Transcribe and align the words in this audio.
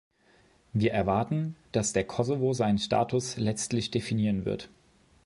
Wir 0.73 0.93
erwarten, 0.93 1.55
dass 1.73 1.93
der 1.93 2.03
Kosovo 2.05 2.53
seinen 2.53 2.79
Status 2.79 3.37
letztlich 3.37 3.91
definieren 3.91 4.45
wird. 4.45 4.71